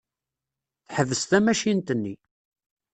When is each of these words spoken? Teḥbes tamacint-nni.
Teḥbes 0.87 1.23
tamacint-nni. 1.29 2.15